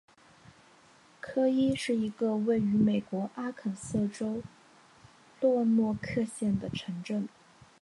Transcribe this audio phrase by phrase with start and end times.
[1.21, 4.41] 科伊是一个位于美国阿肯色州
[5.39, 7.29] 洛诺克县的城镇。